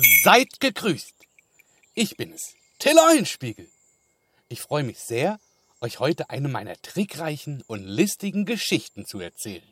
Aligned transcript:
Seid 0.00 0.60
gegrüßt. 0.60 1.14
Ich 1.94 2.16
bin 2.16 2.32
es, 2.32 2.54
Till 2.78 2.96
Eulenspiegel. 2.96 3.68
Ich 4.48 4.60
freue 4.60 4.84
mich 4.84 5.00
sehr, 5.00 5.40
euch 5.80 5.98
heute 5.98 6.30
eine 6.30 6.46
meiner 6.46 6.80
trickreichen 6.80 7.64
und 7.66 7.82
listigen 7.82 8.44
Geschichten 8.44 9.06
zu 9.06 9.18
erzählen. 9.18 9.68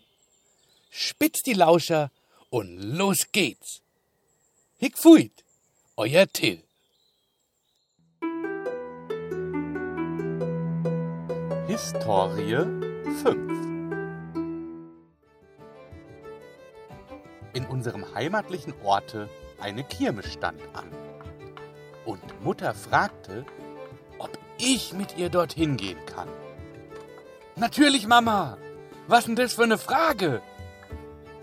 Spitzt 0.90 1.46
die 1.46 1.52
Lauscher 1.52 2.10
und 2.50 2.76
los 2.76 3.30
geht's. 3.30 3.82
Hick 4.78 4.98
fuit, 4.98 5.44
euer 5.96 6.26
Till. 6.26 6.60
Historie 11.68 12.64
5 13.22 13.52
In 17.54 17.66
unserem 17.66 18.12
heimatlichen 18.12 18.74
Orte 18.82 19.30
eine 19.60 19.84
Kirmes 19.84 20.32
stand 20.32 20.60
an. 20.72 20.90
Und 22.04 22.42
Mutter 22.42 22.74
fragte, 22.74 23.44
ob 24.18 24.30
ich 24.58 24.92
mit 24.92 25.16
ihr 25.16 25.28
dorthin 25.28 25.76
gehen 25.76 25.98
kann. 26.06 26.28
Natürlich, 27.56 28.06
Mama. 28.06 28.58
Was 29.08 29.24
denn 29.24 29.36
das 29.36 29.54
für 29.54 29.64
eine 29.64 29.78
Frage? 29.78 30.42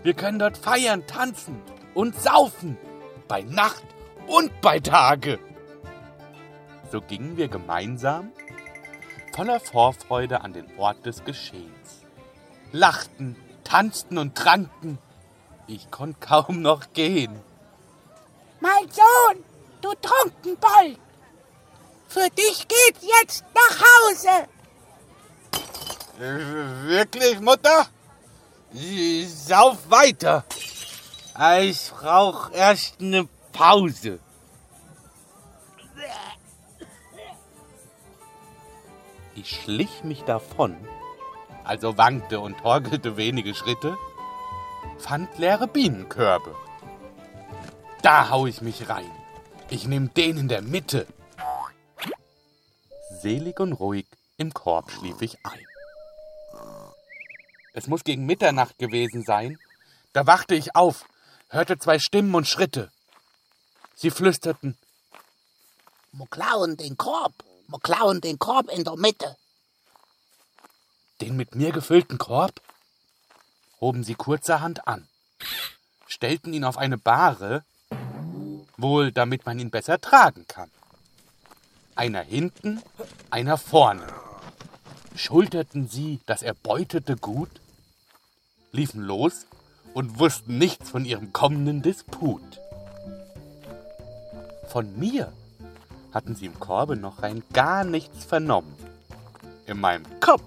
Wir 0.02 0.14
können 0.14 0.38
dort 0.38 0.56
feiern, 0.56 1.06
tanzen 1.06 1.60
und 1.94 2.20
saufen. 2.20 2.76
Bei 3.26 3.42
Nacht 3.42 3.84
und 4.26 4.60
bei 4.60 4.80
Tage. 4.80 5.38
So 6.92 7.00
gingen 7.00 7.36
wir 7.36 7.48
gemeinsam 7.48 8.32
voller 9.34 9.60
Vorfreude 9.60 10.42
an 10.42 10.52
den 10.52 10.66
Ort 10.78 11.06
des 11.06 11.24
Geschehens. 11.24 12.04
Lachten, 12.70 13.36
tanzten 13.64 14.18
und 14.18 14.36
tranken 14.36 14.98
ich 15.66 15.90
konnte 15.90 16.18
kaum 16.20 16.60
noch 16.60 16.92
gehen. 16.92 17.40
Mein 18.64 18.90
Sohn, 18.90 19.44
du 19.82 19.92
Trunkenbold, 20.00 20.98
für 22.08 22.30
dich 22.30 22.66
geht's 22.66 23.06
jetzt 23.20 23.44
nach 23.54 23.78
Hause. 23.90 24.48
Wirklich, 26.86 27.40
Mutter? 27.40 27.88
Sauf 29.26 29.90
weiter. 29.90 30.44
Ich 31.60 31.90
brauch 31.90 32.52
erst 32.52 33.02
eine 33.02 33.28
Pause. 33.52 34.18
Ich 39.34 39.60
schlich 39.60 40.04
mich 40.04 40.22
davon, 40.22 40.74
also 41.64 41.98
wankte 41.98 42.40
und 42.40 42.56
torkelte 42.60 43.18
wenige 43.18 43.54
Schritte 43.54 43.98
fand 44.98 45.36
leere 45.36 45.66
Bienenkörbe. 45.66 46.54
Da 48.04 48.28
hau 48.28 48.46
ich 48.46 48.60
mich 48.60 48.90
rein. 48.90 49.10
Ich 49.70 49.86
nehm 49.86 50.12
den 50.12 50.36
in 50.36 50.48
der 50.48 50.60
Mitte. 50.60 51.06
Selig 53.22 53.58
und 53.60 53.72
ruhig 53.72 54.06
im 54.36 54.52
Korb 54.52 54.90
schlief 54.90 55.22
ich 55.22 55.38
ein. 55.46 55.66
Es 57.72 57.86
muss 57.86 58.04
gegen 58.04 58.26
Mitternacht 58.26 58.76
gewesen 58.76 59.24
sein. 59.24 59.58
Da 60.12 60.26
wachte 60.26 60.54
ich 60.54 60.76
auf, 60.76 61.06
hörte 61.48 61.78
zwei 61.78 61.98
Stimmen 61.98 62.34
und 62.34 62.46
Schritte. 62.46 62.92
Sie 63.94 64.10
flüsterten. 64.10 64.76
Mo 66.12 66.26
klauen 66.26 66.76
den 66.76 66.98
Korb, 66.98 67.32
mo 67.68 67.78
klauen 67.78 68.20
den 68.20 68.38
Korb 68.38 68.68
in 68.70 68.84
der 68.84 68.96
Mitte. 68.96 69.34
Den 71.22 71.36
mit 71.36 71.54
mir 71.54 71.72
gefüllten 71.72 72.18
Korb? 72.18 72.60
hoben 73.80 74.04
sie 74.04 74.14
kurzerhand 74.14 74.86
an, 74.86 75.08
stellten 76.06 76.52
ihn 76.52 76.64
auf 76.64 76.76
eine 76.76 76.98
Bahre, 76.98 77.64
wohl 78.76 79.12
damit 79.12 79.46
man 79.46 79.58
ihn 79.58 79.70
besser 79.70 80.00
tragen 80.00 80.46
kann. 80.48 80.70
Einer 81.94 82.22
hinten, 82.22 82.82
einer 83.30 83.56
vorne. 83.56 84.06
Schulterten 85.14 85.88
sie 85.88 86.20
das 86.26 86.42
erbeutete 86.42 87.16
Gut, 87.16 87.50
liefen 88.72 89.02
los 89.02 89.46
und 89.92 90.18
wussten 90.18 90.58
nichts 90.58 90.90
von 90.90 91.04
ihrem 91.04 91.32
kommenden 91.32 91.82
Disput. 91.82 92.42
Von 94.68 94.98
mir 94.98 95.32
hatten 96.12 96.34
sie 96.34 96.46
im 96.46 96.58
Korbe 96.58 96.96
noch 96.96 97.22
rein 97.22 97.44
gar 97.52 97.84
nichts 97.84 98.24
vernommen. 98.24 98.74
In 99.66 99.80
meinem 99.80 100.04
Kopf 100.20 100.42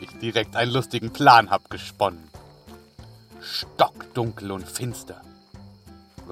ich 0.00 0.10
direkt 0.18 0.56
einen 0.56 0.72
lustigen 0.72 1.12
Plan 1.12 1.50
hab 1.50 1.68
gesponnen 1.68 2.32
stockdunkel 3.42 4.52
und 4.52 4.68
finster 4.68 5.20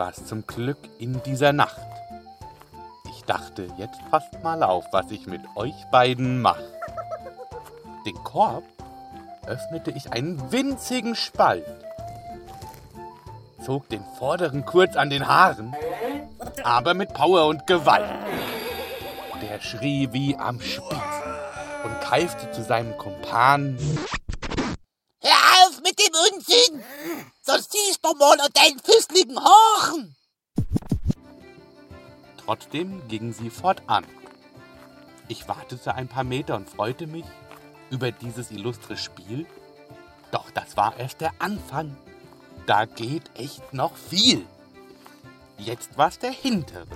war 0.00 0.08
es 0.08 0.24
zum 0.24 0.46
Glück 0.46 0.78
in 0.98 1.22
dieser 1.24 1.52
Nacht. 1.52 1.76
Ich 3.10 3.22
dachte, 3.24 3.68
jetzt 3.76 4.00
passt 4.10 4.42
mal 4.42 4.62
auf, 4.62 4.86
was 4.92 5.10
ich 5.10 5.26
mit 5.26 5.42
euch 5.56 5.74
beiden 5.92 6.40
mache. 6.40 6.64
Den 8.06 8.14
Korb 8.24 8.64
öffnete 9.46 9.90
ich 9.90 10.10
einen 10.10 10.50
winzigen 10.50 11.14
Spalt, 11.14 11.66
zog 13.62 13.90
den 13.90 14.02
vorderen 14.18 14.64
kurz 14.64 14.96
an 14.96 15.10
den 15.10 15.28
Haaren, 15.28 15.76
aber 16.64 16.94
mit 16.94 17.12
Power 17.12 17.44
und 17.46 17.66
Gewalt. 17.66 18.08
Der 19.42 19.60
schrie 19.60 20.08
wie 20.12 20.34
am 20.34 20.62
Spieß 20.62 21.20
und 21.84 22.00
keifte 22.00 22.50
zu 22.52 22.62
seinem 22.62 22.96
Kumpan 22.96 23.76
Unsinn! 26.32 26.82
Sonst 27.42 27.72
siehst 27.72 28.04
du 28.04 28.12
mal 28.14 28.40
an 28.40 28.50
deinen 28.54 28.80
füßligen 28.80 29.38
Haaren! 29.38 30.16
Trotzdem 32.44 33.06
gingen 33.08 33.32
sie 33.32 33.50
fortan. 33.50 34.04
Ich 35.28 35.46
wartete 35.46 35.94
ein 35.94 36.08
paar 36.08 36.24
Meter 36.24 36.56
und 36.56 36.68
freute 36.68 37.06
mich 37.06 37.24
über 37.90 38.10
dieses 38.10 38.50
illustre 38.50 38.96
Spiel. 38.96 39.46
Doch 40.32 40.50
das 40.50 40.76
war 40.76 40.96
erst 40.98 41.20
der 41.20 41.32
Anfang. 41.38 41.96
Da 42.66 42.84
geht 42.84 43.30
echt 43.34 43.72
noch 43.72 43.96
viel. 43.96 44.46
Jetzt 45.58 45.96
war's 45.98 46.18
der 46.18 46.32
hintere, 46.32 46.86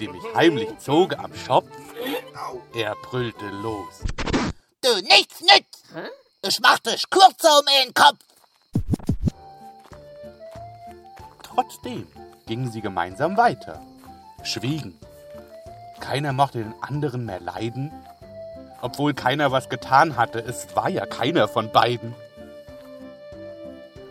dem 0.00 0.14
ich 0.14 0.34
heimlich 0.34 0.78
zoge 0.78 1.18
am 1.18 1.34
Schopf. 1.34 1.70
Er 2.74 2.94
brüllte 2.96 3.48
los. 3.48 4.02
Du 4.82 4.94
nichts 5.02 5.40
nützt! 5.40 5.84
Ich 6.46 6.60
mach 6.60 6.78
dich 6.78 7.02
kürzer 7.10 7.58
um 7.58 7.64
den 7.66 7.92
Kopf. 7.92 8.18
Trotzdem 11.42 12.06
gingen 12.46 12.70
sie 12.70 12.80
gemeinsam 12.80 13.36
weiter, 13.36 13.82
schwiegen. 14.44 14.96
Keiner 15.98 16.32
mochte 16.32 16.58
den 16.58 16.74
anderen 16.80 17.26
mehr 17.26 17.40
leiden, 17.40 17.92
obwohl 18.82 19.14
keiner 19.14 19.50
was 19.50 19.68
getan 19.68 20.16
hatte. 20.16 20.38
Es 20.38 20.76
war 20.76 20.88
ja 20.88 21.06
keiner 21.06 21.48
von 21.48 21.72
beiden. 21.72 22.14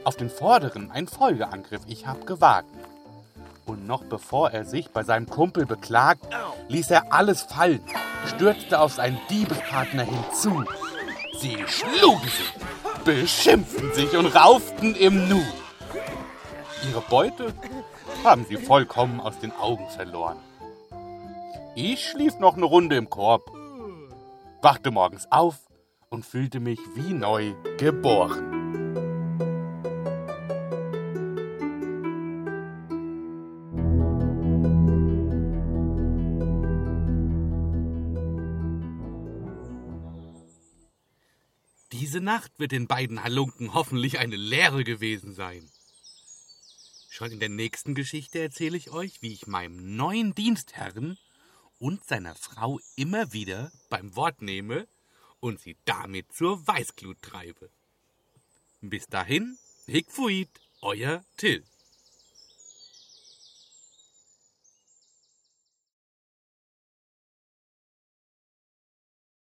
Auf 0.04 0.18
den 0.18 0.30
vorderen 0.30 0.92
ein 0.92 1.08
Folgeangriff, 1.08 1.84
ich 1.88 2.08
hab 2.08 2.28
gewagt. 2.28 2.68
Und 3.66 3.88
noch 3.88 4.04
bevor 4.04 4.52
er 4.52 4.66
sich 4.66 4.90
bei 4.90 5.04
seinem 5.04 5.30
Kumpel 5.30 5.66
beklagt, 5.66 6.28
ließ 6.68 6.92
er 6.92 7.14
alles 7.14 7.44
fallen, 7.44 7.84
stürzte 8.26 8.82
auf 8.82 8.94
seinen 8.94 9.20
Diebespartner 9.30 10.04
hinzu 10.04 10.66
Sie 11.34 11.58
schlugen 11.68 12.28
sich, 12.28 12.54
beschimpften 13.04 13.94
sich 13.94 14.16
und 14.16 14.28
rauften 14.28 14.96
im 14.96 15.28
Nu. 15.28 15.42
Ihre 16.90 17.02
Beute 17.10 17.54
haben 18.24 18.46
sie 18.48 18.58
vollkommen 18.58 19.20
aus 19.20 19.40
den 19.40 19.52
Augen 19.52 19.90
verloren. 19.90 20.38
Ich 21.76 22.10
schlief 22.10 22.40
noch 22.40 22.56
eine 22.56 22.66
Runde 22.66 22.96
im 22.96 23.10
Korb, 23.10 23.52
wachte 24.62 24.92
morgens 24.92 25.28
auf 25.32 25.56
und 26.10 26.26
fühlte 26.26 26.60
mich 26.60 26.80
wie 26.96 27.14
neu 27.14 27.54
geboren. 27.78 28.57
Diese 42.18 42.26
Nacht 42.26 42.58
wird 42.58 42.72
den 42.72 42.88
beiden 42.88 43.24
Halunken 43.24 43.76
hoffentlich 43.76 44.18
eine 44.18 44.38
Lehre 44.38 44.84
gewesen 44.84 45.36
sein. 45.36 45.70
Schon 47.10 47.32
in 47.32 47.40
der 47.40 47.50
nächsten 47.50 47.94
Geschichte 47.94 48.40
erzähle 48.40 48.76
ich 48.76 48.90
euch, 48.90 49.22
wie 49.22 49.34
ich 49.34 49.46
meinem 49.46 49.96
neuen 49.96 50.34
Dienstherrn 50.34 51.20
und 51.78 52.04
seiner 52.04 52.34
Frau 52.34 52.80
immer 52.96 53.34
wieder 53.34 53.72
beim 53.92 54.16
Wort 54.16 54.42
nehme 54.42 54.88
und 55.42 55.60
sie 55.60 55.78
damit 55.86 56.34
zur 56.34 56.66
Weißglut 56.66 57.22
treibe. 57.22 57.70
Bis 58.82 59.06
dahin, 59.06 59.56
Hick 59.86 60.10
Fuit, 60.10 60.50
euer 60.82 61.24
Till. 61.38 61.64